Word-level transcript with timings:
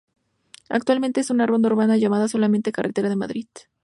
Actualmente 0.69 1.21
es 1.21 1.29
una 1.29 1.45
ronda 1.45 1.67
urbana 1.69 1.95
llamada 1.95 2.27
solamente 2.27 2.71
Carretera 2.71 3.07
de 3.07 3.15
Madrid. 3.17 3.45